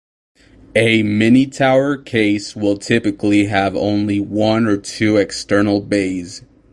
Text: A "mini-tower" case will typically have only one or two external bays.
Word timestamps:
A 0.75 1.03
"mini-tower" 1.03 1.95
case 1.95 2.55
will 2.55 2.77
typically 2.79 3.45
have 3.45 3.75
only 3.75 4.19
one 4.19 4.65
or 4.65 4.77
two 4.77 5.17
external 5.17 5.79
bays. 5.79 6.41